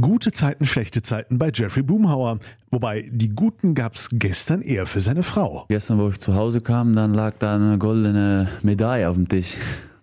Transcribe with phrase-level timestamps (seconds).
[0.00, 2.38] Gute Zeiten, schlechte Zeiten bei Jeffrey Boomhauer.
[2.70, 5.66] Wobei die guten gab's gestern eher für seine Frau.
[5.68, 9.56] Gestern, wo ich zu Hause kam, dann lag da eine goldene Medaille auf dem Tisch.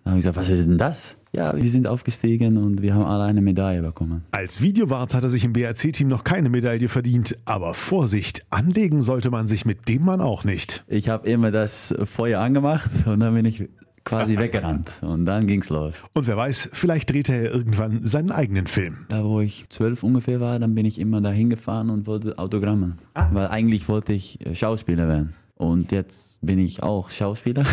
[0.04, 1.16] Da habe ich gesagt, was ist denn das?
[1.32, 4.24] Ja, wir sind aufgestiegen und wir haben alle eine Medaille bekommen.
[4.30, 7.36] Als Videowart hat er sich im BRC-Team noch keine Medaille verdient.
[7.44, 10.84] Aber Vorsicht, anlegen sollte man sich mit dem Mann auch nicht.
[10.86, 13.68] Ich habe immer das Feuer angemacht und dann bin ich
[14.08, 15.94] quasi weggerannt und dann ging's los.
[16.14, 19.06] Und wer weiß, vielleicht dreht er irgendwann seinen eigenen Film.
[19.08, 22.96] Da wo ich zwölf ungefähr war, dann bin ich immer dahin gefahren und wollte Autogramme.
[23.14, 25.34] Weil eigentlich wollte ich äh, Schauspieler werden.
[25.56, 27.64] Und jetzt bin ich auch Schauspieler,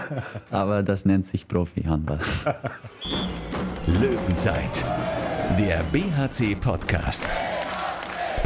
[0.50, 2.20] aber das nennt sich Profi-Handball.
[3.86, 4.82] Löwenzeit,
[5.58, 7.30] der BHC-Podcast.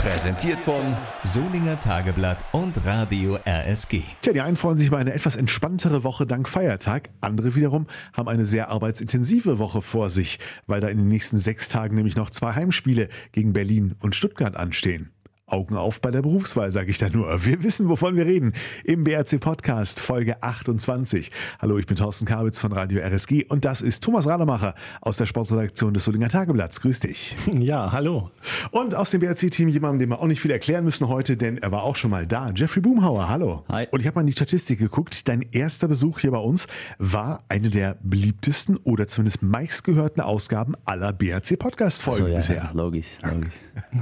[0.09, 4.01] Präsentiert von Solinger Tageblatt und Radio RSG.
[4.23, 7.11] Tja, die einen freuen sich über eine etwas entspanntere Woche dank Feiertag.
[7.21, 11.69] Andere wiederum haben eine sehr arbeitsintensive Woche vor sich, weil da in den nächsten sechs
[11.69, 15.11] Tagen nämlich noch zwei Heimspiele gegen Berlin und Stuttgart anstehen.
[15.49, 17.45] Augen auf bei der Berufswahl, sage ich da nur.
[17.45, 18.53] Wir wissen, wovon wir reden.
[18.85, 21.31] Im BRC Podcast, Folge 28.
[21.59, 25.27] Hallo, ich bin Thorsten Kabitz von Radio RSG und das ist Thomas Rademacher aus der
[25.27, 26.81] Sportredaktion des Solinger Tageblatts.
[26.81, 27.37] Grüß dich.
[27.59, 28.31] Ja, hallo.
[28.71, 31.73] Und aus dem BRC-Team jemandem, dem wir auch nicht viel erklären müssen heute, denn er
[31.73, 32.51] war auch schon mal da.
[32.55, 33.65] Jeffrey Boomhauer, hallo.
[33.69, 33.87] Hi.
[33.91, 35.29] Und ich habe mal in die Statistik geguckt.
[35.29, 36.67] Dein erster Besuch hier bei uns
[36.99, 42.71] war eine der beliebtesten oder zumindest meistgehörten Ausgaben aller BRC-Podcast-Folgen So, ja, bisher.
[42.75, 43.55] logisch, logisch.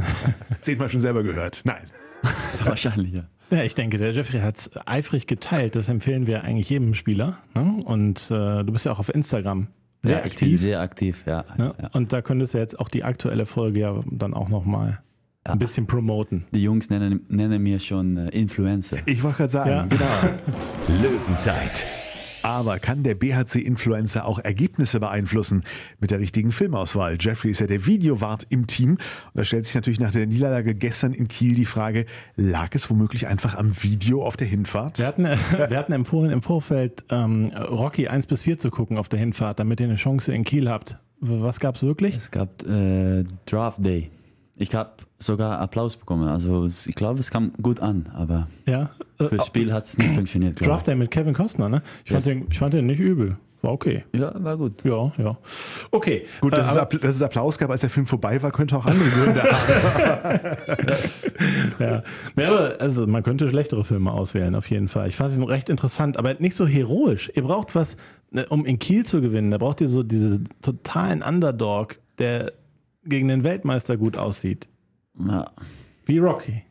[0.60, 1.35] Zehnmal schon selber gehört.
[1.64, 1.84] Nein.
[2.64, 3.24] Wahrscheinlich, ja.
[3.50, 5.76] Ja, ich denke, der Jeffrey hat eifrig geteilt.
[5.76, 7.38] Das empfehlen wir eigentlich jedem Spieler.
[7.54, 7.80] Ne?
[7.84, 9.68] Und äh, du bist ja auch auf Instagram
[10.02, 10.60] sehr ja, ich bin aktiv.
[10.60, 11.44] sehr aktiv, ja.
[11.56, 11.74] ne?
[11.80, 11.88] ja.
[11.92, 14.98] Und da könntest du jetzt auch die aktuelle Folge ja dann auch nochmal
[15.46, 15.52] Ja.
[15.52, 16.44] ein bisschen promoten.
[16.52, 18.96] Die Jungs nennen, nennen mir schon äh, Influencer.
[19.06, 19.82] Ich wollte gerade sagen, Ja.
[19.86, 20.04] genau.
[21.02, 21.94] Löwenzeit,
[22.46, 25.64] Aber kann der BHC-Influencer auch Ergebnisse beeinflussen
[25.98, 27.16] mit der richtigen Filmauswahl?
[27.18, 28.90] Jeffrey ist ja der Videowart im Team.
[28.92, 29.00] Und
[29.34, 33.26] da stellt sich natürlich nach der Niederlage gestern in Kiel die Frage, lag es womöglich
[33.26, 35.00] einfach am Video auf der Hinfahrt?
[35.00, 35.36] Wir hatten, äh,
[35.68, 39.58] wir hatten empfohlen, im Vorfeld ähm, Rocky 1 bis 4 zu gucken auf der Hinfahrt,
[39.58, 40.98] damit ihr eine Chance in Kiel habt.
[41.18, 42.16] Was gab's wirklich?
[42.16, 44.12] Es gab äh, Draft Day.
[44.56, 46.28] Ich habe sogar Applaus bekommen.
[46.28, 48.90] Also ich glaube, es kam gut an, aber Ja.
[49.18, 50.60] Äh, fürs Spiel hat es nicht funktioniert.
[50.64, 51.82] Draft Day mit Kevin Costner, ne?
[52.04, 52.24] Ich, Yes.
[52.24, 53.36] fand den, ich fand den nicht übel.
[53.62, 54.04] War okay.
[54.14, 54.84] Ja, war gut.
[54.84, 55.38] Ja, ja.
[55.90, 56.26] Okay.
[56.42, 58.76] Gut, dass, äh, es, Appl- dass es Applaus gab, als der Film vorbei war, könnte
[58.76, 60.56] auch andere Gründe haben.
[61.78, 62.02] Ja.
[62.38, 65.08] ja, aber also man könnte schlechtere Filme auswählen, auf jeden Fall.
[65.08, 67.30] Ich fand ihn recht interessant, aber nicht so heroisch.
[67.34, 67.96] Ihr braucht was,
[68.30, 69.50] ne, um in Kiel zu gewinnen.
[69.50, 72.52] Da braucht ihr so diesen totalen Underdog, der
[73.04, 74.66] gegen den Weltmeister gut aussieht.
[75.26, 75.46] Ja.
[76.06, 76.62] Wie Rocky.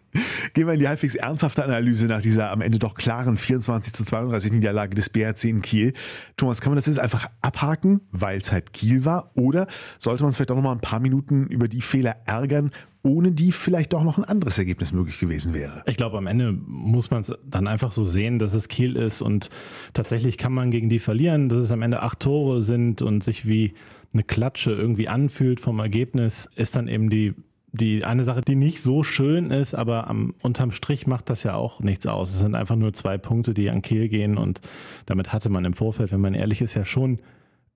[0.53, 4.03] Gehen wir in die halbwegs ernsthafte Analyse nach dieser am Ende doch klaren 24 zu
[4.03, 5.93] 32 Niederlage des BRC in Kiel.
[6.37, 9.27] Thomas, kann man das jetzt einfach abhaken, weil es halt Kiel war?
[9.35, 9.67] Oder
[9.99, 12.71] sollte man es vielleicht auch noch mal ein paar Minuten über die Fehler ärgern,
[13.03, 15.83] ohne die vielleicht doch noch ein anderes Ergebnis möglich gewesen wäre?
[15.85, 19.21] Ich glaube, am Ende muss man es dann einfach so sehen, dass es Kiel ist
[19.21, 19.49] und
[19.93, 23.45] tatsächlich kann man gegen die verlieren, dass es am Ende acht Tore sind und sich
[23.45, 23.73] wie
[24.13, 27.35] eine Klatsche irgendwie anfühlt vom Ergebnis, ist dann eben die,
[27.75, 31.55] die eine Sache, die nicht so schön ist, aber am, unterm Strich macht das ja
[31.55, 32.31] auch nichts aus.
[32.31, 34.61] Es sind einfach nur zwei Punkte, die an Kiel gehen und
[35.05, 37.19] damit hatte man im Vorfeld, wenn man ehrlich ist, ja schon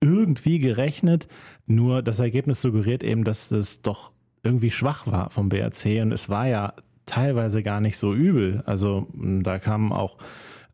[0.00, 1.28] irgendwie gerechnet.
[1.66, 4.10] Nur das Ergebnis suggeriert eben, dass es doch
[4.42, 6.72] irgendwie schwach war vom BRC und es war ja
[7.06, 8.62] teilweise gar nicht so übel.
[8.66, 10.16] Also da kam auch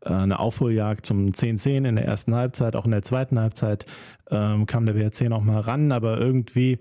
[0.01, 3.85] äh, eine Aufholjagd zum 10-10 in der ersten Halbzeit, auch in der zweiten Halbzeit
[4.29, 6.79] ähm, kam der BRC noch mal ran, aber irgendwie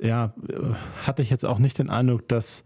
[0.00, 0.34] ja,
[1.06, 2.64] hatte ich jetzt auch nicht den Eindruck, dass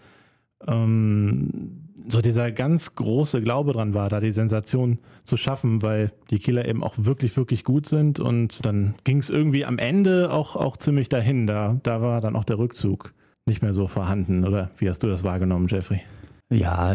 [0.67, 6.39] ähm, so dieser ganz große Glaube dran war, da die Sensation zu schaffen, weil die
[6.39, 8.21] Kieler eben auch wirklich, wirklich gut sind.
[8.21, 11.47] Und dann ging es irgendwie am Ende auch, auch ziemlich dahin.
[11.47, 13.15] Da, da war dann auch der Rückzug
[13.47, 14.45] nicht mehr so vorhanden.
[14.45, 16.03] Oder wie hast du das wahrgenommen, Jeffrey?
[16.51, 16.95] Ja,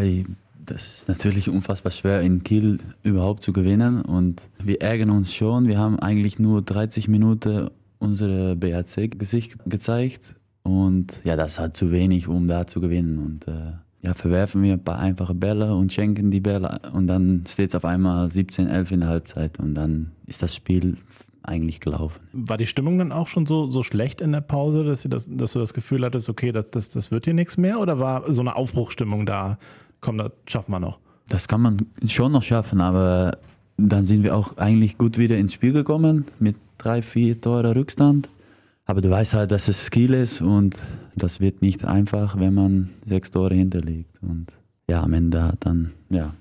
[0.57, 5.67] das ist natürlich unfassbar schwer in Kiel überhaupt zu gewinnen und wir ärgern uns schon.
[5.67, 12.27] Wir haben eigentlich nur 30 Minuten unsere BRC-Gesicht gezeigt und ja, das hat zu wenig,
[12.27, 13.19] um da zu gewinnen.
[13.19, 17.43] Und äh, ja, verwerfen wir ein paar einfache Bälle und schenken die Bälle und dann
[17.47, 20.97] steht es auf einmal 17-11 in der Halbzeit und dann ist das Spiel
[21.43, 22.19] eigentlich gelaufen.
[22.33, 25.53] War die Stimmung dann auch schon so, so schlecht in der Pause, dass, das, dass
[25.53, 27.79] du das Gefühl hattest, okay, das, das, das wird hier nichts mehr?
[27.79, 29.57] Oder war so eine Aufbruchstimmung da?
[30.01, 30.99] Komm, das schaffen wir noch.
[31.27, 33.37] Das kann man schon noch schaffen, aber
[33.87, 38.29] dann sind wir auch eigentlich gut wieder ins Spiel gekommen mit drei, vier Tore Rückstand.
[38.85, 40.75] Aber du weißt halt, dass es Skill ist und
[41.15, 44.17] das wird nicht einfach, wenn man sechs Tore hinterliegt.
[44.21, 44.47] Und
[44.89, 46.33] ja, am Ende hat dann ja,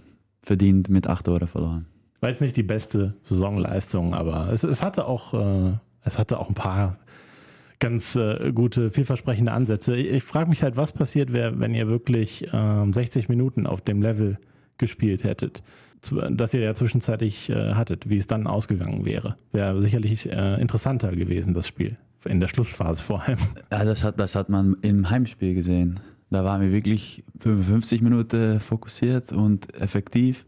[0.42, 1.86] verdient mit acht Tore verloren.
[2.20, 5.72] War jetzt nicht die beste Saisonleistung, aber es, es hatte auch, äh,
[6.04, 6.98] es hatte auch ein paar
[7.78, 9.94] ganz äh, gute, vielversprechende Ansätze.
[9.94, 13.82] Ich, ich frage mich halt, was passiert wäre, wenn ihr wirklich ähm, 60 Minuten auf
[13.82, 14.38] dem Level
[14.78, 15.62] gespielt hättet,
[16.30, 19.36] das ihr ja zwischenzeitlich äh, hattet, wie es dann ausgegangen wäre.
[19.52, 21.96] Wäre sicherlich äh, interessanter gewesen, das Spiel.
[22.24, 23.38] In der Schlussphase vor allem.
[23.70, 26.00] Ja, das hat, das hat man im Heimspiel gesehen.
[26.30, 30.46] Da waren wir wirklich 55 Minuten fokussiert und effektiv.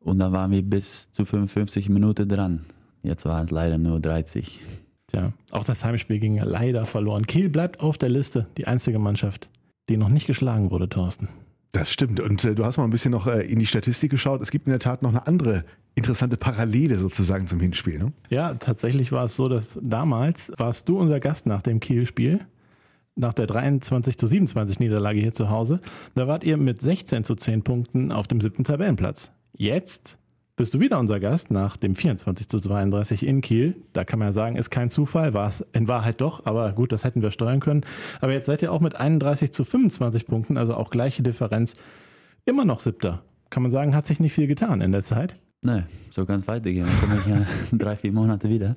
[0.00, 2.64] Und dann waren wir bis zu 55 Minuten dran.
[3.02, 4.60] Jetzt waren es leider nur 30.
[5.08, 7.26] Tja, auch das Heimspiel ging leider verloren.
[7.26, 9.50] Kiel bleibt auf der Liste, die einzige Mannschaft,
[9.88, 11.28] die noch nicht geschlagen wurde, Thorsten.
[11.72, 12.20] Das stimmt.
[12.20, 14.40] Und äh, du hast mal ein bisschen noch äh, in die Statistik geschaut.
[14.42, 15.64] Es gibt in der Tat noch eine andere
[15.94, 17.98] interessante Parallele sozusagen zum Hinspiel.
[17.98, 18.12] Ne?
[18.28, 22.46] Ja, tatsächlich war es so, dass damals warst du unser Gast nach dem Kiel-Spiel
[23.16, 25.80] nach der 23 zu 27 Niederlage hier zu Hause,
[26.14, 29.30] da wart ihr mit 16 zu 10 Punkten auf dem siebten Tabellenplatz.
[29.52, 30.18] Jetzt
[30.60, 33.76] bist du wieder unser Gast nach dem 24 zu 32 in Kiel.
[33.94, 36.92] Da kann man ja sagen, ist kein Zufall, war es in Wahrheit doch, aber gut,
[36.92, 37.80] das hätten wir steuern können.
[38.20, 41.72] Aber jetzt seid ihr auch mit 31 zu 25 Punkten, also auch gleiche Differenz,
[42.44, 43.22] immer noch siebter.
[43.48, 45.34] Kann man sagen, hat sich nicht viel getan in der Zeit?
[45.62, 46.84] Nee, so ganz weitergehen.
[46.84, 47.46] Dann komme ich ja
[47.78, 48.76] drei, vier Monate wieder.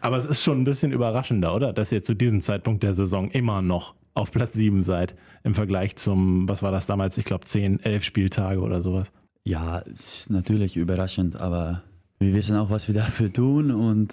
[0.00, 1.72] Aber es ist schon ein bisschen überraschender, oder?
[1.72, 5.14] Dass ihr zu diesem Zeitpunkt der Saison immer noch auf Platz 7 seid
[5.44, 7.16] im Vergleich zum, was war das damals?
[7.16, 9.12] Ich glaube 10, 11 Spieltage oder sowas.
[9.46, 11.82] Ja, ist natürlich überraschend, aber
[12.18, 14.12] wir wissen auch, was wir dafür tun und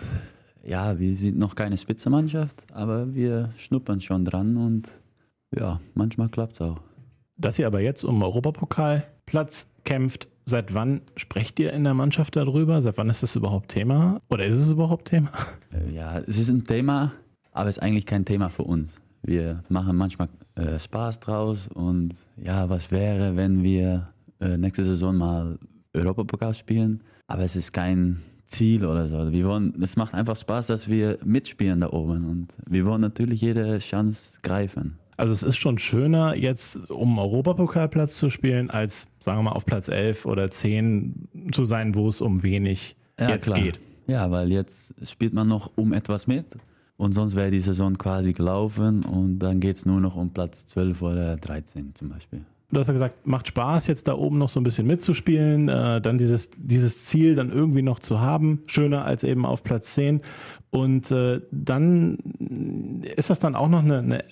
[0.63, 4.89] ja, wir sind noch keine Spitzenmannschaft, aber wir schnuppern schon dran und
[5.57, 6.81] ja, manchmal klappt es auch.
[7.35, 12.81] Dass ihr aber jetzt um Europapokalplatz kämpft, Seit wann sprecht ihr in der Mannschaft darüber?
[12.81, 14.19] Seit wann ist das überhaupt Thema?
[14.29, 15.29] Oder ist es überhaupt Thema?
[15.71, 17.13] Äh, ja, es ist ein Thema,
[17.53, 18.99] aber es ist eigentlich kein Thema für uns.
[19.21, 24.12] Wir machen manchmal äh, Spaß draus und ja, was wäre, wenn wir
[24.43, 25.59] äh, nächste Saison mal
[25.93, 27.03] Europapokal spielen?
[27.27, 29.31] Aber es ist kein Ziel oder so.
[29.31, 33.41] Wir wollen, es macht einfach Spaß, dass wir mitspielen da oben und wir wollen natürlich
[33.41, 34.99] jede Chance greifen.
[35.17, 39.65] Also es ist schon schöner, jetzt um Europapokalplatz zu spielen, als, sagen wir mal, auf
[39.65, 43.59] Platz 11 oder 10 zu sein, wo es um wenig ja, jetzt klar.
[43.59, 43.79] geht.
[44.07, 46.45] Ja, weil jetzt spielt man noch um etwas mit
[46.97, 50.65] und sonst wäre die Saison quasi gelaufen und dann geht es nur noch um Platz
[50.67, 52.41] 12 oder 13 zum Beispiel.
[52.73, 56.01] Du hast ja gesagt, macht Spaß, jetzt da oben noch so ein bisschen mitzuspielen, äh,
[56.01, 60.21] dann dieses, dieses Ziel dann irgendwie noch zu haben, schöner als eben auf Platz 10.
[60.71, 62.17] Und äh, dann
[63.15, 64.23] ist das dann auch noch eine, eine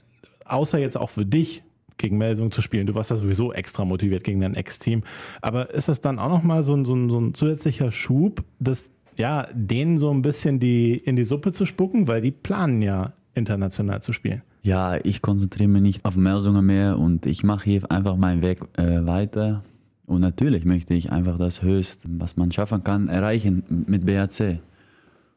[0.45, 1.63] außer jetzt auch für dich
[1.97, 2.87] gegen Melsung zu spielen.
[2.87, 5.03] Du warst ja sowieso extra motiviert gegen dein Ex-Team.
[5.41, 8.91] Aber ist das dann auch nochmal so ein, so, ein, so ein zusätzlicher Schub, das
[9.17, 13.13] ja, denen so ein bisschen die, in die Suppe zu spucken, weil die planen ja
[13.35, 14.41] international zu spielen.
[14.63, 18.61] Ja, ich konzentriere mich nicht auf Melsungen mehr und ich mache hier einfach meinen Weg
[18.77, 19.63] äh, weiter.
[20.05, 24.59] Und natürlich möchte ich einfach das Höchste, was man schaffen kann, erreichen mit BAC.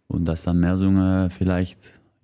[0.09, 1.79] Und dass dann Melsungen vielleicht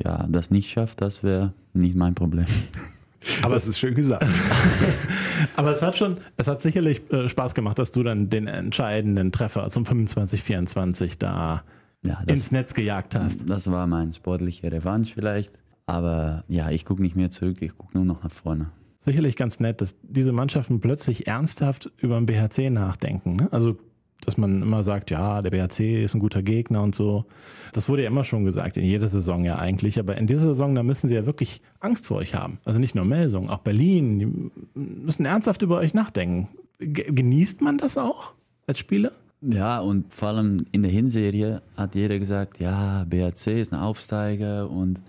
[0.05, 2.47] ja, das nicht schafft, das wäre nicht mein Problem.
[3.43, 4.25] Aber es ist schön gesagt.
[5.57, 9.31] Aber es hat schon, es hat sicherlich äh, Spaß gemacht, dass du dann den entscheidenden
[9.31, 11.63] Treffer zum 25-24 da
[12.03, 13.49] ja, das, ins Netz gejagt hast.
[13.49, 15.53] Das war mein sportlicher Revanche vielleicht.
[15.91, 18.71] Aber ja, ich gucke nicht mehr zurück, ich gucke nur noch nach vorne.
[19.01, 23.35] Sicherlich ganz nett, dass diese Mannschaften plötzlich ernsthaft über den BHC nachdenken.
[23.37, 23.49] Ne?
[23.51, 23.77] Also
[24.25, 27.25] dass man immer sagt, ja, der BHC ist ein guter Gegner und so.
[27.73, 29.99] Das wurde ja immer schon gesagt, in jeder Saison ja eigentlich.
[29.99, 32.59] Aber in dieser Saison, da müssen sie ja wirklich Angst vor euch haben.
[32.65, 34.19] Also nicht nur Melsung, auch Berlin.
[34.19, 36.49] Die müssen ernsthaft über euch nachdenken.
[36.79, 38.35] Genießt man das auch
[38.67, 39.13] als Spieler?
[39.41, 44.69] Ja, und vor allem in der Hinserie hat jeder gesagt, ja, BHC ist ein Aufsteiger
[44.71, 45.01] und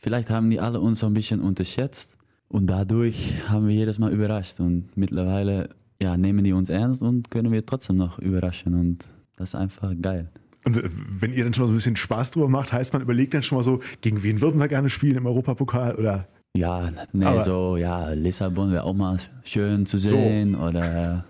[0.00, 2.16] vielleicht haben die alle uns so ein bisschen unterschätzt.
[2.48, 4.58] Und dadurch haben wir jedes Mal überrascht.
[4.58, 5.68] Und mittlerweile
[6.02, 9.04] ja, nehmen die uns ernst und können wir trotzdem noch überraschen und
[9.36, 10.30] das ist einfach geil.
[10.64, 10.82] Und
[11.20, 13.42] wenn ihr dann schon mal so ein bisschen Spaß drüber macht, heißt man überlegt dann
[13.42, 16.28] schon mal so, gegen wen würden wir gerne spielen im Europapokal oder?
[16.54, 20.62] Ja, nee, Aber so, ja, Lissabon wäre auch mal schön zu sehen so.
[20.62, 21.24] oder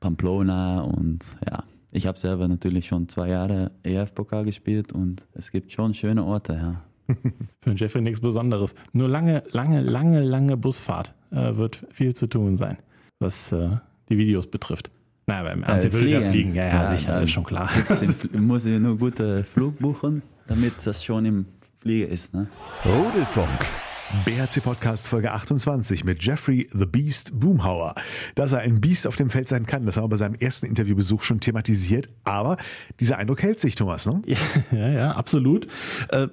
[0.00, 1.64] Pamplona und ja.
[1.90, 6.52] Ich habe selber natürlich schon zwei Jahre EF-Pokal gespielt und es gibt schon schöne Orte,
[6.52, 6.82] ja.
[7.60, 8.74] Für den Jeffrey nichts Besonderes.
[8.92, 12.78] Nur lange, lange, lange, lange Busfahrt äh, wird viel zu tun sein,
[13.18, 13.70] was äh,
[14.08, 14.90] die Videos betrifft.
[15.26, 16.30] Na, beim Ernst äh, fliegen.
[16.30, 17.70] fliegen, ja, ja, ja sicher, ist schon klar.
[18.32, 21.46] Musst ja nur gute Flug buchen, damit das schon im
[21.80, 22.34] Flieger ist.
[22.34, 22.48] Ne?
[22.84, 23.87] Rudelfunk.
[24.24, 27.94] BHC Podcast Folge 28 mit Jeffrey the Beast Boomhauer.
[28.34, 30.64] Dass er ein Biest auf dem Feld sein kann, das haben wir bei seinem ersten
[30.64, 32.08] Interviewbesuch schon thematisiert.
[32.24, 32.56] Aber
[33.00, 34.22] dieser Eindruck hält sich, Thomas, ne?
[34.24, 34.38] Ja,
[34.88, 35.66] ja, absolut.
[36.08, 36.28] Äh,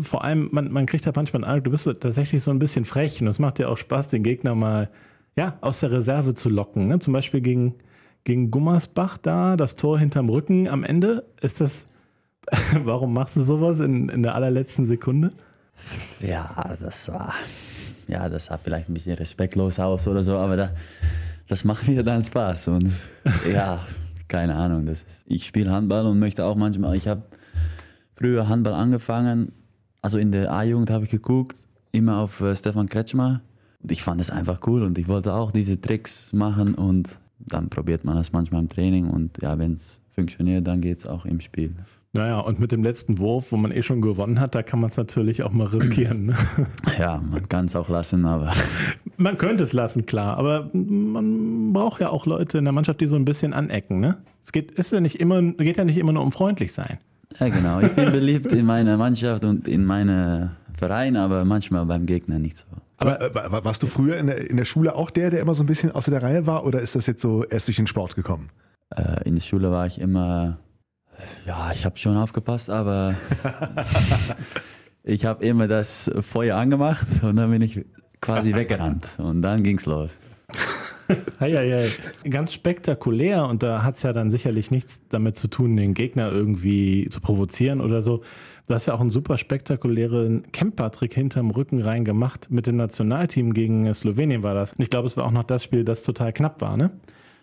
[0.00, 2.86] vor allem, man, man kriegt ja manchmal den Eindruck, du bist tatsächlich so ein bisschen
[2.86, 4.90] frech und es macht dir auch Spaß, den Gegner mal
[5.36, 6.88] ja, aus der Reserve zu locken.
[6.88, 6.98] Ne?
[6.98, 7.74] Zum Beispiel gegen,
[8.24, 11.26] gegen Gummersbach da, das Tor hinterm Rücken am Ende.
[11.42, 11.86] Ist das,
[12.84, 15.32] warum machst du sowas in, in der allerletzten Sekunde?
[16.20, 17.34] Ja, das war,
[18.06, 20.70] ja, das sah vielleicht ein bisschen respektlos aus oder so, aber da,
[21.46, 22.68] das macht mir dann Spaß.
[22.68, 22.92] Und
[23.52, 23.86] ja,
[24.28, 24.86] keine Ahnung.
[24.86, 27.22] Das ist, ich spiele Handball und möchte auch manchmal, ich habe
[28.16, 29.52] früher Handball angefangen,
[30.02, 31.56] also in der A-Jugend habe ich geguckt,
[31.92, 33.42] immer auf äh, Stefan Kretschmer.
[33.82, 37.68] Und ich fand es einfach cool und ich wollte auch diese Tricks machen und dann
[37.68, 41.24] probiert man das manchmal im Training und ja, wenn es funktioniert, dann geht es auch
[41.24, 41.76] im Spiel.
[42.12, 44.88] Naja, und mit dem letzten Wurf, wo man eh schon gewonnen hat, da kann man
[44.88, 46.26] es natürlich auch mal riskieren.
[46.26, 46.36] Ne?
[46.98, 48.52] Ja, man kann es auch lassen, aber.
[49.20, 53.06] Man könnte es lassen, klar, aber man braucht ja auch Leute in der Mannschaft, die
[53.06, 54.18] so ein bisschen anecken, ne?
[54.44, 56.98] Es geht, ist ja nicht immer, geht ja nicht immer nur um freundlich sein.
[57.40, 57.80] Ja, genau.
[57.80, 62.58] Ich bin beliebt in meiner Mannschaft und in meinem Verein, aber manchmal beim Gegner nicht
[62.58, 62.66] so.
[62.98, 65.64] Aber äh, warst du früher in der, in der Schule auch der, der immer so
[65.64, 68.14] ein bisschen außer der Reihe war, oder ist das jetzt so erst durch den Sport
[68.14, 68.50] gekommen?
[68.94, 70.58] Äh, in der Schule war ich immer
[71.46, 73.14] ja, ich habe schon aufgepasst, aber
[75.02, 77.84] ich habe immer das Feuer angemacht und dann bin ich
[78.20, 80.20] quasi weggerannt und dann ging's los.
[81.40, 82.28] Hei, hei, hei.
[82.28, 86.30] Ganz spektakulär und da hat es ja dann sicherlich nichts damit zu tun, den Gegner
[86.30, 88.22] irgendwie zu provozieren oder so.
[88.66, 93.54] Du hast ja auch einen super spektakulären Camper-Trick hinterm Rücken rein gemacht mit dem Nationalteam
[93.54, 94.74] gegen Slowenien war das.
[94.74, 96.90] Und ich glaube, es war auch noch das Spiel, das total knapp war, ne?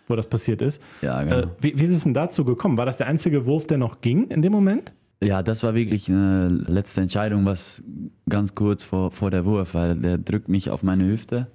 [0.06, 0.82] Wo das passiert ist.
[1.02, 1.36] Ja, genau.
[1.36, 2.76] Äh, wie, wie ist es denn dazu gekommen?
[2.76, 4.92] War das der einzige Wurf, der noch ging in dem Moment?
[5.22, 7.82] Ja, das war wirklich eine letzte Entscheidung, was
[8.28, 11.46] ganz kurz vor, vor der Wurf, weil der drückt mich auf meine Hüfte.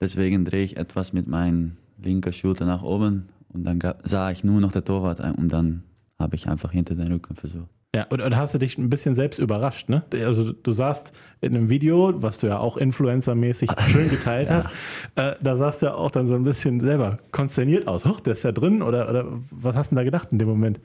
[0.00, 4.60] Deswegen drehe ich etwas mit meiner linken Schulter nach oben und dann sah ich nur
[4.60, 5.82] noch der Torwart und dann
[6.18, 7.68] habe ich einfach hinter den Rücken versucht.
[7.96, 10.02] Ja, und, und hast du dich ein bisschen selbst überrascht, ne?
[10.12, 14.56] Also du saßt in einem Video, was du ja auch influencermäßig schön geteilt ja.
[14.56, 14.68] hast,
[15.14, 18.04] äh, da sahst du ja auch dann so ein bisschen selber konsterniert aus.
[18.04, 20.48] Huch, der ist ja drin oder, oder was hast du denn da gedacht in dem
[20.48, 20.80] Moment?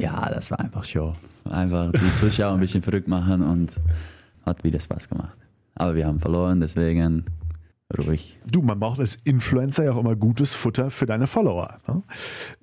[0.00, 1.12] Ja, das war einfach Show.
[1.44, 3.70] Einfach die Zuschauer ein bisschen verrückt machen und
[4.44, 5.36] hat wieder Spaß gemacht.
[5.76, 7.26] Aber wir haben verloren, deswegen
[7.98, 8.38] ruhig.
[8.50, 11.78] Du, man braucht als Influencer ja auch immer gutes Futter für deine Follower.
[11.86, 12.02] Ne?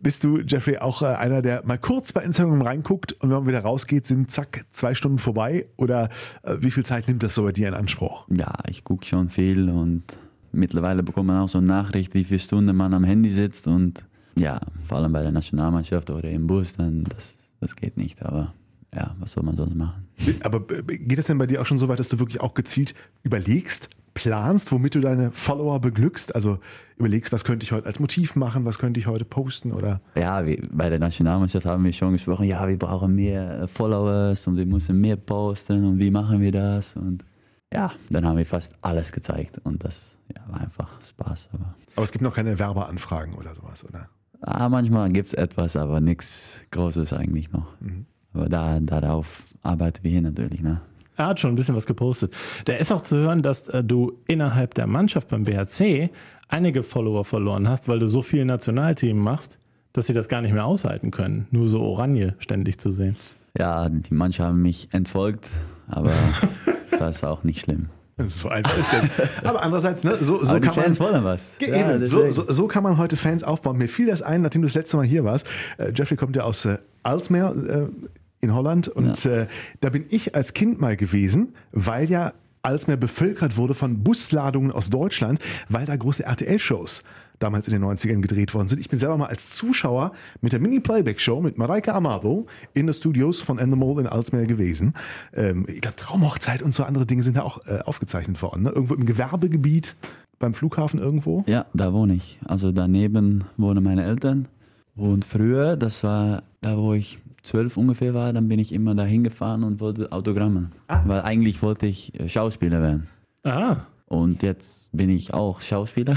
[0.01, 3.47] Bist du, Jeffrey, auch äh, einer, der mal kurz bei Instagram reinguckt und wenn man
[3.47, 5.67] wieder rausgeht, sind zack, zwei Stunden vorbei?
[5.77, 6.09] Oder
[6.43, 8.27] äh, wie viel Zeit nimmt das so bei dir in Anspruch?
[8.29, 10.03] Ja, ich gucke schon viel und
[10.51, 14.03] mittlerweile bekommt man auch so eine Nachricht, wie viele Stunden man am Handy sitzt und
[14.35, 18.53] ja, vor allem bei der Nationalmannschaft oder im Bus, dann das, das geht nicht, aber
[18.93, 20.07] ja, was soll man sonst machen?
[20.41, 22.53] Aber äh, geht es denn bei dir auch schon so weit, dass du wirklich auch
[22.53, 22.93] gezielt
[23.23, 26.33] überlegst, planst, womit du deine Follower beglückst?
[26.33, 26.57] Also
[26.97, 30.01] überlegst, was könnte ich heute als Motiv machen, was könnte ich heute posten oder?
[30.15, 34.57] Ja, bei der Nationalmannschaft haben wir schon gesprochen, ja, wir brauchen mehr äh, Followers und
[34.57, 36.95] wir müssen mehr posten und wie machen wir das?
[36.95, 37.23] Und
[37.71, 41.49] ja, dann haben wir fast alles gezeigt und das ja, war einfach Spaß.
[41.53, 44.09] Aber, aber es gibt noch keine Werbeanfragen oder sowas, oder?
[44.41, 47.79] Ah, manchmal gibt es etwas, aber nichts Großes eigentlich noch.
[47.81, 48.05] Mhm.
[48.33, 50.61] Aber da, darauf arbeiten wir hier natürlich.
[50.61, 50.81] Ne?
[51.17, 52.33] Er hat schon ein bisschen was gepostet.
[52.67, 56.11] Der ist auch zu hören, dass äh, du innerhalb der Mannschaft beim BHC
[56.47, 59.59] einige Follower verloren hast, weil du so viel Nationalteam machst,
[59.93, 63.17] dass sie das gar nicht mehr aushalten können, nur so Oranje ständig zu sehen.
[63.57, 65.47] Ja, die manche haben mich entfolgt,
[65.87, 66.13] aber
[66.99, 67.89] das ist auch nicht schlimm.
[68.19, 69.43] So einfach ist das.
[69.43, 71.13] Aber andererseits, ne, so, so kann Fans man.
[71.13, 71.55] wollen was.
[71.59, 73.77] Ja, so, so, so, kann man heute Fans aufbauen.
[73.77, 75.45] Mir fiel das ein, nachdem du das letzte Mal hier warst.
[75.77, 78.07] Äh, Jeffrey kommt ja aus äh, Alsmeer äh,
[78.39, 79.31] in Holland und ja.
[79.31, 79.47] äh,
[79.81, 84.89] da bin ich als Kind mal gewesen, weil ja Alsmeer bevölkert wurde von Busladungen aus
[84.89, 85.39] Deutschland,
[85.69, 87.03] weil da große RTL-Shows
[87.39, 88.79] damals in den 90ern gedreht worden sind.
[88.79, 93.41] Ich bin selber mal als Zuschauer mit der Mini-Playback-Show mit Mareike Amado in den Studios
[93.41, 94.93] von Endemol in Alsmeer gewesen.
[95.33, 98.63] Ähm, ich glaube, Traumhochzeit und so andere Dinge sind da auch äh, aufgezeichnet worden.
[98.63, 98.69] Ne?
[98.69, 99.95] Irgendwo im Gewerbegebiet,
[100.39, 101.43] beim Flughafen irgendwo?
[101.47, 102.39] Ja, da wohne ich.
[102.45, 104.47] Also daneben wohnen meine Eltern.
[104.95, 109.03] Und früher, das war da, wo ich zwölf ungefähr war, dann bin ich immer da
[109.03, 110.69] hingefahren und wollte Autogramme.
[110.87, 111.01] Ah.
[111.05, 113.07] Weil eigentlich wollte ich äh, Schauspieler werden.
[113.43, 113.77] Ah.
[114.05, 116.15] Und jetzt bin ich auch Schauspieler,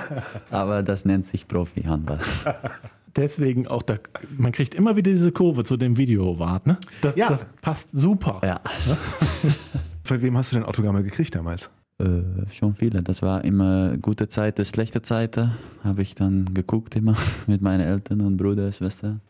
[0.50, 2.20] aber das nennt sich Profi-Handball.
[3.16, 3.98] Deswegen auch da,
[4.38, 6.78] man kriegt immer wieder diese Kurve zu dem Video wart, ne?
[7.02, 7.28] Das, ja.
[7.28, 8.40] das passt super.
[8.42, 8.60] Ja.
[10.04, 11.68] Von wem hast du denn Autogramme gekriegt damals?
[11.98, 13.02] Äh, schon viele.
[13.02, 15.52] Das war immer gute Zeiten, schlechte Zeiten.
[15.84, 17.14] Habe ich dann geguckt immer
[17.46, 19.20] mit meinen Eltern und Bruder, Schwester.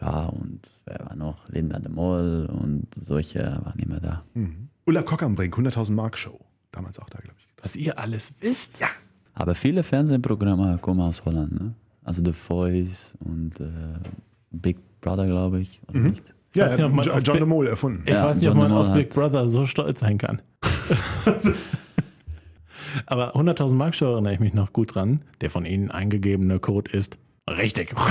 [0.00, 1.48] Ja, und wer war noch?
[1.48, 4.24] Linda de Moll und solche waren immer da.
[4.34, 4.68] Mhm.
[4.84, 6.38] Ulla Kock am Brink, 100.000 Mark Show
[6.76, 7.46] damals auch da, glaube ich.
[7.62, 8.78] Was ihr alles wisst.
[8.80, 8.88] Ja.
[9.34, 11.52] Aber viele Fernsehprogramme kommen aus Holland.
[11.52, 11.74] Ne?
[12.04, 13.66] Also The Voice und äh,
[14.50, 15.80] Big Brother, glaube ich.
[15.88, 16.10] Oder mhm.
[16.10, 16.34] nicht?
[16.52, 18.02] Ich ja, nicht, John, John de Mol erfunden.
[18.06, 20.40] Ich ja, weiß nicht, John ob man auf Big Brother so stolz sein kann.
[23.06, 25.22] Aber 100.000 Mark Steuer erinnere ich mich noch gut dran.
[25.42, 27.18] Der von Ihnen eingegebene Code ist
[27.50, 27.94] richtig.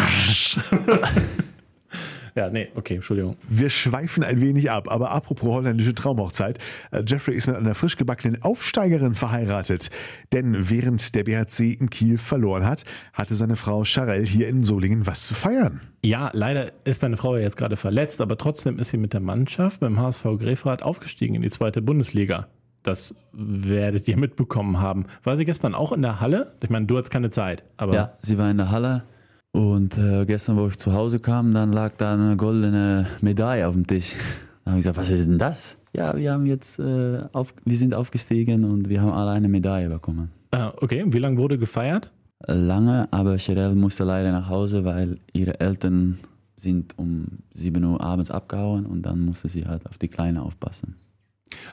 [2.36, 3.38] Ja, nee, okay, Entschuldigung.
[3.48, 6.60] Wir schweifen ein wenig ab, aber apropos holländische Traumhochzeit.
[6.92, 9.90] äh, Jeffrey ist mit einer frisch gebackenen Aufsteigerin verheiratet.
[10.34, 15.08] Denn während der BHC in Kiel verloren hat, hatte seine Frau Charelle hier in Solingen
[15.08, 15.80] was zu feiern.
[16.04, 19.22] Ja, leider ist deine Frau ja jetzt gerade verletzt, aber trotzdem ist sie mit der
[19.22, 22.48] Mannschaft beim HSV Grefrath aufgestiegen in die zweite Bundesliga.
[22.84, 25.06] Das werdet ihr mitbekommen haben.
[25.24, 26.54] War sie gestern auch in der Halle?
[26.62, 29.06] Ich meine, du hattest keine Zeit, aber Ja, sie war in der Halle
[29.56, 33.74] und äh, gestern, wo ich zu Hause kam, dann lag da eine goldene Medaille auf
[33.74, 34.14] dem Tisch.
[34.66, 35.78] Da habe ich gesagt, was ist denn das?
[35.94, 39.90] Ja, wir haben jetzt, äh, auf, wir sind aufgestiegen und wir haben alle eine Medaille
[39.90, 40.32] bekommen.
[40.50, 41.04] Ah, okay.
[41.06, 42.12] Wie lange wurde gefeiert?
[42.48, 46.18] Lange, aber Cheryl musste leider nach Hause, weil ihre Eltern
[46.58, 50.96] sind um 7 Uhr abends abgehauen und dann musste sie halt auf die Kleine aufpassen.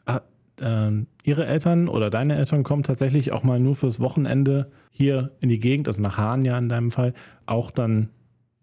[0.05, 0.21] Ah,
[0.61, 5.59] ihre Eltern oder deine Eltern kommen tatsächlich auch mal nur fürs Wochenende hier in die
[5.59, 7.15] Gegend, also nach Hahn ja in deinem Fall,
[7.47, 8.11] auch dann,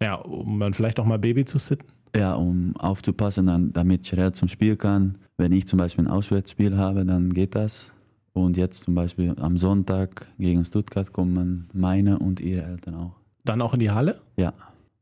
[0.00, 1.88] ja, um dann vielleicht auch mal Baby zu sitten?
[2.16, 5.18] Ja, um aufzupassen, dann, damit Cheryl zum Spiel kann.
[5.36, 7.92] Wenn ich zum Beispiel ein Auswärtsspiel habe, dann geht das.
[8.32, 13.16] Und jetzt zum Beispiel am Sonntag gegen Stuttgart kommen meine und ihre Eltern auch.
[13.44, 14.20] Dann auch in die Halle?
[14.36, 14.52] Ja.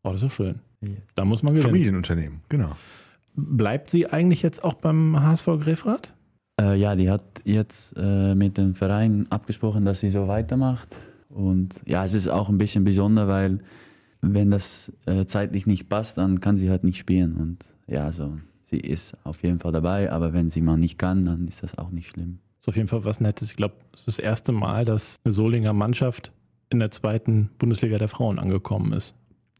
[0.02, 0.60] Oh, das ist schön.
[1.14, 1.70] Da muss man gewinnen.
[1.70, 2.72] Familienunternehmen, genau.
[3.34, 6.14] Bleibt sie eigentlich jetzt auch beim HSV Grefrath?
[6.60, 10.96] Äh, ja, die hat jetzt äh, mit dem Verein abgesprochen, dass sie so weitermacht.
[11.28, 13.60] Und ja, es ist auch ein bisschen besonder, weil
[14.20, 17.36] wenn das äh, zeitlich nicht passt, dann kann sie halt nicht spielen.
[17.36, 21.24] Und ja, also sie ist auf jeden Fall dabei, aber wenn sie mal nicht kann,
[21.24, 22.38] dann ist das auch nicht schlimm.
[22.60, 23.50] Ist auf jeden Fall was Nettes.
[23.50, 26.32] Ich glaube, es ist das erste Mal, dass eine Solinger Mannschaft
[26.70, 29.14] in der zweiten Bundesliga der Frauen angekommen ist.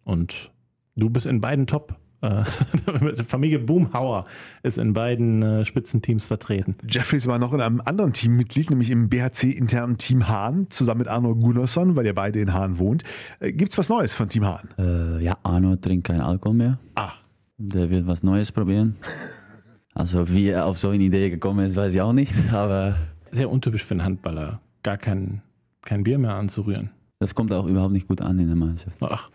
[0.04, 0.50] Und
[0.96, 1.96] du bist in beiden Top.
[2.20, 2.44] Äh,
[3.26, 4.26] Familie Boomhauer
[4.62, 6.74] ist in beiden äh, Spitzenteams vertreten.
[6.88, 11.08] Jeffries war noch in einem anderen Team Mitglied, nämlich im BHC-internen Team Hahn, zusammen mit
[11.08, 13.04] Arno Gunnarsson, weil ihr beide in Hahn wohnt.
[13.40, 14.68] Äh, Gibt's was Neues von Team Hahn?
[14.78, 16.78] Äh, ja, Arno trinkt keinen Alkohol mehr.
[16.96, 17.12] Ah,
[17.56, 18.96] Der will was Neues probieren.
[19.94, 22.32] Also wie er auf so eine Idee gekommen ist, weiß ich auch nicht.
[22.52, 22.96] Aber
[23.30, 25.42] Sehr untypisch für einen Handballer, gar kein,
[25.82, 26.90] kein Bier mehr anzurühren.
[27.20, 28.96] das kommt auch überhaupt nicht gut an in der Mannschaft.
[29.02, 29.28] Ach.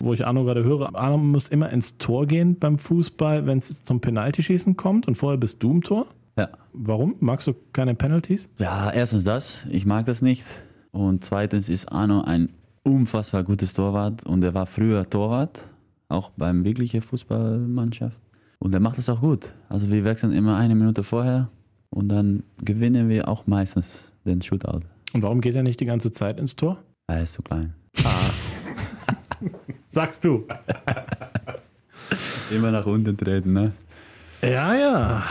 [0.00, 3.82] Wo ich Arno gerade höre, Arno muss immer ins Tor gehen beim Fußball, wenn es
[3.82, 6.06] zum Penaltyschießen kommt und vorher bist du im Tor.
[6.36, 6.50] Ja.
[6.72, 7.16] Warum?
[7.20, 8.48] Magst du keine Penalties?
[8.58, 10.44] Ja, erstens das, ich mag das nicht.
[10.92, 12.50] Und zweitens ist Arno ein
[12.84, 15.64] unfassbar gutes Torwart und er war früher Torwart,
[16.08, 18.18] auch beim wirklichen Fußballmannschaft.
[18.60, 19.50] Und er macht das auch gut.
[19.68, 21.50] Also wir wechseln immer eine Minute vorher
[21.90, 24.80] und dann gewinnen wir auch meistens den Shootout.
[25.12, 26.78] Und warum geht er nicht die ganze Zeit ins Tor?
[27.08, 27.74] Er ist zu klein.
[29.90, 30.44] Sagst du.
[32.50, 33.72] Immer nach unten treten, ne?
[34.42, 35.22] Ja, ja.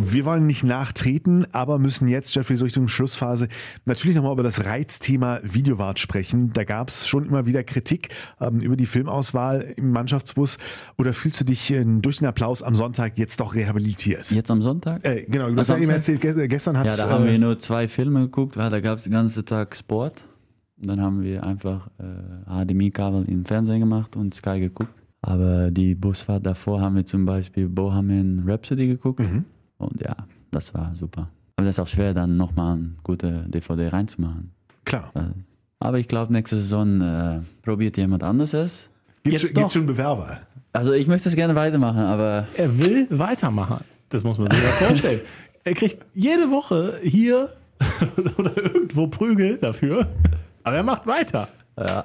[0.00, 3.48] Wir wollen nicht nachtreten, aber müssen jetzt, Jeffrey, so Richtung Schlussphase
[3.84, 6.52] natürlich nochmal über das Reizthema Videowart sprechen.
[6.52, 10.58] Da gab es schon immer wieder Kritik ähm, über die Filmauswahl im Mannschaftsbus.
[10.98, 14.30] Oder fühlst du dich äh, durch den Applaus am Sonntag jetzt doch rehabilitiert?
[14.30, 15.04] Jetzt am Sonntag?
[15.04, 16.98] Äh, genau, du hast ja eben erzählt, ge- gestern hat Ja, es.
[16.98, 20.22] da haben wir nur zwei Filme geguckt, weil da gab es den ganzen Tag Sport.
[20.80, 24.92] Und dann haben wir einfach äh, HDMI-Kabel im Fernsehen gemacht und Sky geguckt.
[25.22, 29.20] Aber die Busfahrt davor haben wir zum Beispiel Bohemian Rhapsody geguckt.
[29.78, 30.14] Und ja,
[30.52, 31.28] das war super.
[31.56, 34.52] Aber das ist auch schwer, dann nochmal eine gute DVD reinzumachen.
[34.84, 35.10] klar.
[35.16, 35.20] Äh,
[35.80, 38.90] Aber ich glaube, nächste Saison äh, probiert jemand anderes es.
[39.24, 40.38] Gibt Jetzt schon, gibt schon Bewerber.
[40.72, 43.84] Also ich möchte es gerne weitermachen, aber Er will weitermachen.
[44.10, 45.20] Das muss man sich ja vorstellen.
[45.64, 47.52] Er kriegt jede Woche hier
[48.38, 50.06] oder irgendwo Prügel dafür.
[50.62, 51.48] Aber er macht weiter.
[51.78, 52.04] ja,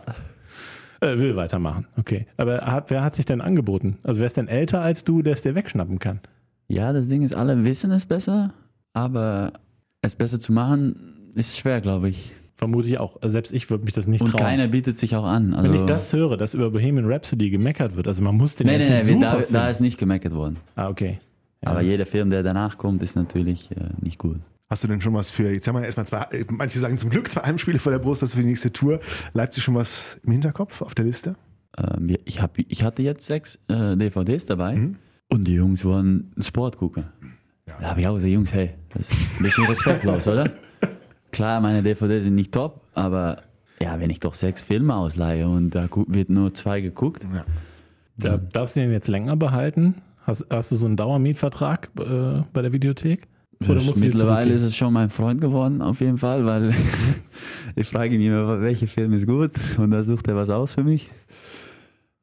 [1.01, 1.85] Er will weitermachen.
[1.97, 2.27] Okay.
[2.37, 3.97] Aber hat, wer hat sich denn angeboten?
[4.03, 6.19] Also wer ist denn älter als du, der es dir wegschnappen kann?
[6.67, 8.53] Ja, das Ding ist, alle wissen es besser,
[8.93, 9.53] aber
[10.01, 12.33] es besser zu machen ist schwer, glaube ich.
[12.55, 13.17] Vermute ich auch.
[13.21, 14.41] Also selbst ich würde mich das nicht Und trauen.
[14.41, 15.53] keiner bietet sich auch an.
[15.53, 18.67] Also, Wenn ich das höre, dass über Bohemian Rhapsody gemeckert wird, also man muss den
[18.67, 20.57] nee, nee, nee, da, da ist nicht gemeckert worden.
[20.75, 21.19] Ah, okay.
[21.63, 21.71] Ja.
[21.71, 24.37] Aber jeder Film, der danach kommt, ist natürlich äh, nicht gut.
[24.73, 27.11] Hast du denn schon was für, jetzt haben wir erstmal zwei, äh, manche sagen zum
[27.11, 29.01] Glück zwei Heimspiele vor der Brust, du für die nächste Tour.
[29.33, 31.35] Leipzig schon was im Hinterkopf auf der Liste?
[31.77, 34.95] Ähm, ich, hab, ich hatte jetzt sechs äh, DVDs dabei Mhm.
[35.29, 37.03] und die Jungs wollen Sport gucken.
[37.67, 40.49] Da habe ich auch gesagt, Jungs, hey, das ist ein bisschen respektlos, oder?
[41.31, 43.43] Klar, meine DVDs sind nicht top, aber
[43.79, 47.45] ja, wenn ich doch sechs Filme ausleihe und da wird nur zwei geguckt, Ja.
[48.17, 50.01] Da, darfst du den jetzt länger behalten?
[50.25, 53.27] Hast, hast du so einen Dauermietvertrag äh, bei der Videothek?
[53.67, 56.73] Oder musst mittlerweile ist es schon mein Freund geworden, auf jeden Fall, weil
[57.75, 60.83] ich frage ihn immer, welcher Film ist gut und da sucht er was aus für
[60.83, 61.09] mich.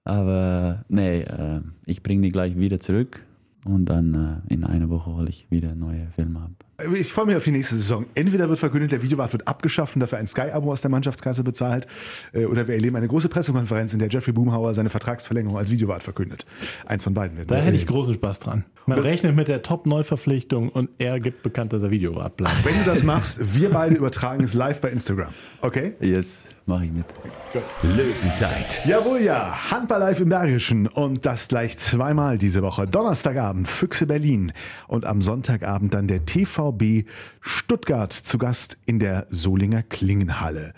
[0.04, 3.24] Aber nee, äh, ich bringe die gleich wieder zurück
[3.64, 6.64] und dann äh, in einer Woche hole ich wieder neue Filme ab.
[6.94, 8.06] Ich freue mich auf die nächste Saison.
[8.14, 11.86] Entweder wird verkündet, der Videowart wird abgeschafft und dafür ein Sky-Abo aus der Mannschaftskasse bezahlt,
[12.32, 16.02] äh, oder wir erleben eine große Pressekonferenz, in der Jeffrey Boomhauer seine Vertragsverlängerung als Videowart
[16.02, 16.46] verkündet.
[16.86, 17.46] Eins von beiden.
[17.46, 18.64] Da hätte ich großen Spaß dran.
[18.86, 22.64] Man rechnet mit der Top-Neuverpflichtung und er gibt bekannt, dass er Videowart bleibt.
[22.64, 25.32] Wenn du das machst, wir beide übertragen es live bei Instagram.
[25.60, 25.92] Okay?
[26.00, 27.06] Yes, mache ich mit.
[27.82, 28.86] Löwenzeit.
[28.86, 29.70] Jawohl, ja.
[29.70, 32.86] Handball live im Bergischen und das gleich zweimal diese Woche.
[32.86, 34.52] Donnerstagabend Füchse Berlin
[34.88, 37.08] und am Sonntagabend dann der TVB
[37.40, 40.74] Stuttgart zu Gast in der Solinger Klingenhalle.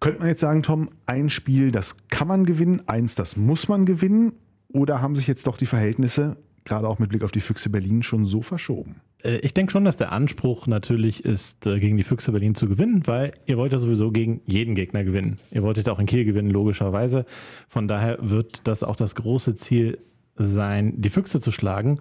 [0.00, 3.84] Könnte man jetzt sagen, Tom, ein Spiel, das kann man gewinnen, eins, das muss man
[3.84, 4.32] gewinnen?
[4.68, 8.02] Oder haben sich jetzt doch die Verhältnisse, gerade auch mit Blick auf die Füchse Berlin,
[8.02, 9.02] schon so verschoben?
[9.22, 12.68] Äh, Ich denke schon, dass der Anspruch natürlich ist, äh, gegen die Füchse Berlin zu
[12.68, 15.38] gewinnen, weil ihr wollt ja sowieso gegen jeden Gegner gewinnen.
[15.50, 17.24] Ihr wolltet auch in Kiel gewinnen, logischerweise.
[17.68, 19.98] Von daher wird das auch das große Ziel
[20.36, 22.00] sein, die Füchse zu schlagen.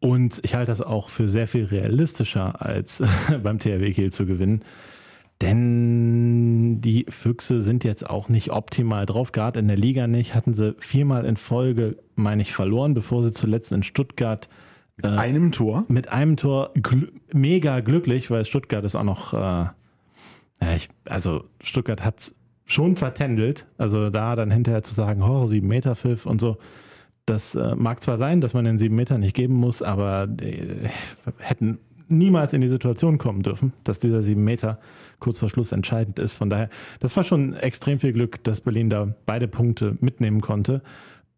[0.00, 3.02] Und ich halte das auch für sehr viel realistischer, als
[3.42, 4.62] beim THW Kiel zu gewinnen.
[5.40, 10.34] Denn die Füchse sind jetzt auch nicht optimal drauf, gerade in der Liga nicht.
[10.34, 14.48] Hatten sie viermal in Folge, meine ich, verloren, bevor sie zuletzt in Stuttgart
[14.96, 15.84] Mit einem Tor?
[15.88, 22.04] mit einem Tor gl mega glücklich, weil Stuttgart ist auch noch, äh, ich, also Stuttgart
[22.04, 23.66] hat's schon vertändelt.
[23.76, 26.58] Also da dann hinterher zu sagen, oh, sieben Meter Pfiff und so.
[27.26, 30.88] Das äh, mag zwar sein, dass man den sieben Meter nicht geben muss, aber äh,
[31.38, 31.78] hätten
[32.08, 34.78] niemals in die Situation kommen dürfen, dass dieser sieben Meter
[35.20, 36.36] kurz vor Schluss entscheidend ist.
[36.36, 36.68] Von daher,
[37.00, 40.82] das war schon extrem viel Glück, dass Berlin da beide Punkte mitnehmen konnte.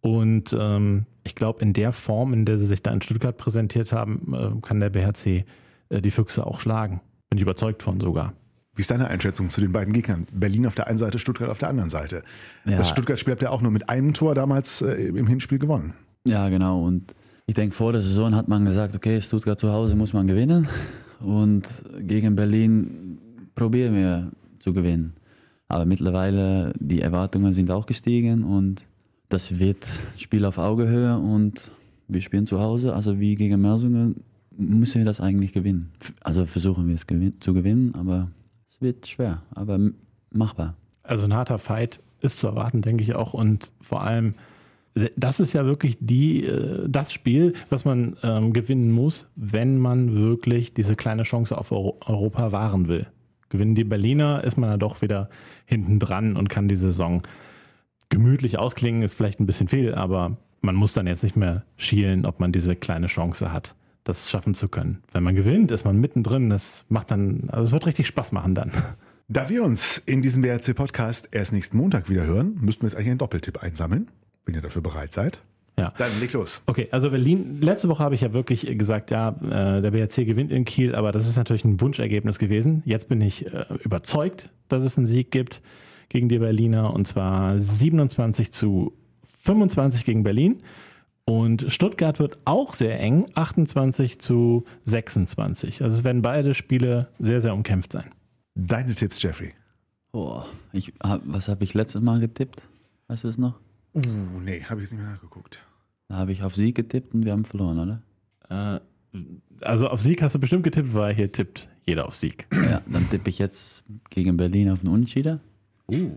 [0.06, 3.92] Und ähm, ich glaube, in der Form, in der sie sich da in Stuttgart präsentiert
[3.92, 5.44] haben, äh, kann der BHC
[5.88, 7.00] äh, die Füchse auch schlagen.
[7.28, 8.32] Bin ich überzeugt von sogar.
[8.76, 10.28] Wie ist deine Einschätzung zu den beiden Gegnern?
[10.32, 12.22] Berlin auf der einen Seite, Stuttgart auf der anderen Seite.
[12.66, 12.76] Ja.
[12.76, 15.94] Das Stuttgart-Spiel habt ihr auch nur mit einem Tor damals äh, im Hinspiel gewonnen.
[16.24, 16.84] Ja, genau.
[16.84, 17.12] Und
[17.46, 20.68] ich denke, vor der Saison hat man gesagt, okay, Stuttgart zu Hause muss man gewinnen.
[21.18, 23.18] Und gegen Berlin
[23.56, 25.14] probieren wir zu gewinnen.
[25.66, 28.86] Aber mittlerweile, die Erwartungen sind auch gestiegen und
[29.28, 29.86] das wird
[30.18, 31.70] Spiel auf Augehöhe und
[32.08, 32.94] wir spielen zu Hause.
[32.94, 34.22] Also wie gegen Mersungen
[34.56, 35.92] müssen wir das eigentlich gewinnen.
[36.20, 37.06] Also versuchen wir es
[37.40, 38.30] zu gewinnen, aber
[38.68, 39.78] es wird schwer, aber
[40.30, 40.74] machbar.
[41.02, 43.34] Also ein harter Fight ist zu erwarten, denke ich auch.
[43.34, 44.34] Und vor allem,
[45.16, 50.14] das ist ja wirklich die, äh, das Spiel, was man ähm, gewinnen muss, wenn man
[50.14, 53.06] wirklich diese kleine Chance auf Euro Europa wahren will.
[53.48, 55.28] Gewinnen die Berliner, ist man ja doch wieder
[55.66, 57.22] hinten dran und kann die Saison
[58.08, 62.26] gemütlich ausklingen, ist vielleicht ein bisschen viel, aber man muss dann jetzt nicht mehr schielen,
[62.26, 65.02] ob man diese kleine Chance hat, das schaffen zu können.
[65.12, 68.54] Wenn man gewinnt, ist man mittendrin, das macht dann, also es wird richtig Spaß machen
[68.54, 68.70] dann.
[69.28, 73.10] Da wir uns in diesem BRC-Podcast erst nächsten Montag wieder hören, müssten wir jetzt eigentlich
[73.10, 74.06] einen Doppeltipp einsammeln,
[74.44, 75.40] wenn ihr dafür bereit seid.
[75.76, 75.92] Ja.
[75.98, 76.62] Dann leg los.
[76.66, 80.52] Okay, also Berlin, letzte Woche habe ich ja wirklich gesagt, ja, äh, der BRC gewinnt
[80.52, 82.82] in Kiel, aber das ist natürlich ein Wunschergebnis gewesen.
[82.86, 85.60] Jetzt bin ich äh, überzeugt, dass es einen Sieg gibt
[86.08, 88.92] gegen die Berliner und zwar 27 zu
[89.24, 90.62] 25 gegen Berlin.
[91.24, 95.82] Und Stuttgart wird auch sehr eng, 28 zu 26.
[95.82, 98.12] Also es werden beide Spiele sehr, sehr umkämpft sein.
[98.54, 99.52] Deine Tipps, Jeffrey.
[100.12, 100.42] Oh,
[100.72, 102.62] ich, hab, was habe ich letztes Mal getippt?
[103.08, 103.58] Weißt du es noch?
[103.94, 105.62] Uh, nee, habe ich jetzt nicht mehr nachgeguckt.
[106.08, 107.78] Da habe ich auf Sieg getippt und wir haben verloren,
[108.48, 108.78] oder?
[108.78, 108.80] Äh,
[109.62, 112.46] also auf Sieg hast du bestimmt getippt, weil hier tippt jeder auf Sieg.
[112.52, 115.40] Ja, dann tippe ich jetzt gegen Berlin auf einen Unentschieden,
[115.90, 116.10] Uh.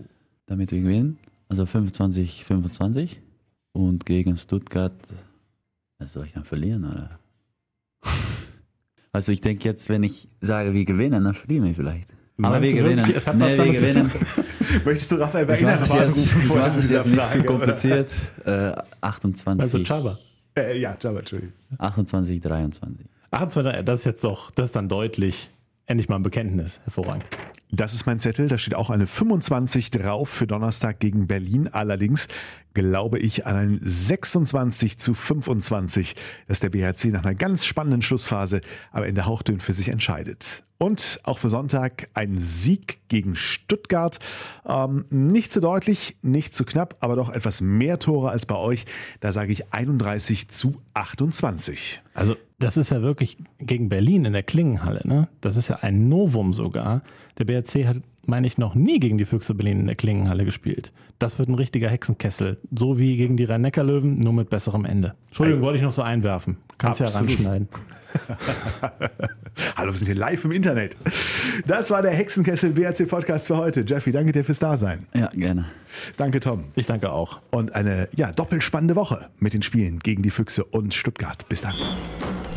[0.45, 1.17] damit wir gewinnen.
[1.47, 3.21] Also 25, 25.
[3.71, 4.93] Und gegen Stuttgart,
[5.99, 7.19] was soll ich dann verlieren, oder?
[9.11, 12.11] Also ich denke jetzt, wenn ich sage, wir gewinnen, dann verlieren wir vielleicht.
[12.37, 13.11] Aber Meinst wir du gewinnen.
[13.15, 14.11] Es hat was wir gewinnen.
[14.85, 17.39] Möchtest du Raphael jetzt, anrufen es dieser jetzt nicht Frage?
[17.39, 18.11] zu kompliziert.
[18.45, 20.17] Äh, Also 28, Chaba.
[20.55, 20.67] oder?
[20.67, 21.53] Äh, ja, Java, Entschuldigung.
[21.79, 23.05] 28, 23.
[23.31, 25.49] 28, das ist jetzt doch, das ist dann deutlich,
[25.87, 26.79] endlich mal ein Bekenntnis.
[26.83, 27.25] Hervorragend.
[27.71, 31.67] Das ist mein Zettel, da steht auch eine 25 drauf für Donnerstag gegen Berlin.
[31.67, 32.27] Allerdings
[32.73, 36.15] glaube ich an ein 26 zu 25,
[36.47, 40.63] dass der BHC nach einer ganz spannenden Schlussphase am Ende hauchdünn für sich entscheidet.
[40.79, 44.17] Und auch für Sonntag ein Sieg gegen Stuttgart.
[44.65, 48.85] Ähm, nicht zu deutlich, nicht zu knapp, aber doch etwas mehr Tore als bei euch.
[49.19, 52.01] Da sage ich 31 zu 28.
[52.15, 55.29] Also, das ist ja wirklich gegen Berlin in der Klingenhalle, ne?
[55.41, 57.01] Das ist ja ein Novum sogar.
[57.37, 60.91] Der BRC hat, meine ich, noch nie gegen die Füchse Berlin in der Klingenhalle gespielt.
[61.19, 62.57] Das wird ein richtiger Hexenkessel.
[62.75, 65.15] So wie gegen die Rhein-Neckar-Löwen, nur mit besserem Ende.
[65.27, 66.57] Entschuldigung, wollte ich noch so einwerfen.
[66.77, 67.29] Kannst ja Absolut.
[67.29, 67.69] ranschneiden.
[69.75, 70.97] Hallo, wir sind hier live im Internet.
[71.65, 73.85] Das war der Hexenkessel BRC Podcast für heute.
[73.87, 75.05] Jeffy, danke dir fürs Dasein.
[75.13, 75.65] Ja, gerne.
[76.17, 76.65] Danke, Tom.
[76.75, 77.39] Ich danke auch.
[77.51, 81.47] Und eine ja, doppelt spannende Woche mit den Spielen gegen die Füchse und Stuttgart.
[81.49, 81.75] Bis dann.